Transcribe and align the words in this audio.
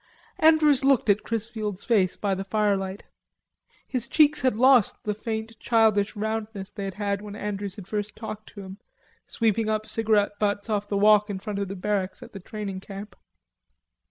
Andrews 0.39 0.83
looked 0.83 1.11
at 1.11 1.21
Chrisfield's 1.21 1.83
face 1.85 2.17
by 2.17 2.33
the 2.33 2.43
firelight. 2.43 3.03
His 3.87 4.07
cheeks 4.07 4.41
had 4.41 4.55
lost 4.57 5.03
the 5.03 5.13
faint 5.13 5.59
childish 5.59 6.15
roundness 6.15 6.71
they 6.71 6.85
had 6.85 6.95
had 6.95 7.21
when 7.21 7.35
Andrews 7.35 7.75
had 7.75 7.87
first 7.87 8.15
talked 8.15 8.49
to 8.49 8.61
him, 8.63 8.79
sweeping 9.27 9.69
up 9.69 9.85
cigarette 9.85 10.39
butts 10.39 10.71
off 10.71 10.87
the 10.89 10.97
walk 10.97 11.29
in 11.29 11.37
front 11.37 11.59
of 11.59 11.67
the 11.67 11.75
barracks 11.75 12.23
at 12.23 12.33
the 12.33 12.39
training 12.39 12.79
camp. 12.79 13.15